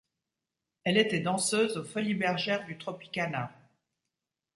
Elle 0.83 0.97
était 0.97 1.19
danseuse 1.19 1.77
aux 1.77 1.83
Folies 1.83 2.15
Bergère 2.15 2.65
du 2.65 2.75
Tropicana. 2.79 3.51